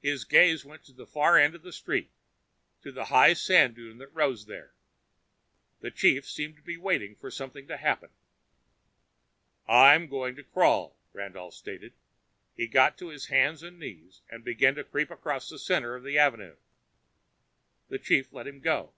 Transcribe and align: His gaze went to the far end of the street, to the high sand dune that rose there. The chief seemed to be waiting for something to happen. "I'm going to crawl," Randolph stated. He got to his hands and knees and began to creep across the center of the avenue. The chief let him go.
His 0.00 0.22
gaze 0.24 0.64
went 0.64 0.84
to 0.84 0.92
the 0.92 1.08
far 1.08 1.36
end 1.36 1.56
of 1.56 1.62
the 1.62 1.72
street, 1.72 2.12
to 2.82 2.92
the 2.92 3.06
high 3.06 3.32
sand 3.32 3.74
dune 3.74 3.98
that 3.98 4.14
rose 4.14 4.46
there. 4.46 4.72
The 5.80 5.90
chief 5.90 6.24
seemed 6.24 6.54
to 6.54 6.62
be 6.62 6.76
waiting 6.76 7.16
for 7.16 7.32
something 7.32 7.66
to 7.66 7.76
happen. 7.76 8.10
"I'm 9.66 10.06
going 10.06 10.36
to 10.36 10.44
crawl," 10.44 10.96
Randolph 11.12 11.54
stated. 11.54 11.94
He 12.54 12.68
got 12.68 12.96
to 12.98 13.08
his 13.08 13.26
hands 13.26 13.64
and 13.64 13.80
knees 13.80 14.22
and 14.30 14.44
began 14.44 14.76
to 14.76 14.84
creep 14.84 15.10
across 15.10 15.48
the 15.50 15.58
center 15.58 15.96
of 15.96 16.04
the 16.04 16.16
avenue. 16.16 16.54
The 17.88 17.98
chief 17.98 18.32
let 18.32 18.46
him 18.46 18.60
go. 18.60 18.94